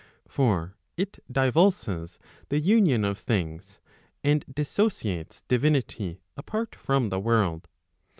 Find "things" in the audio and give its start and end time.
3.19-3.77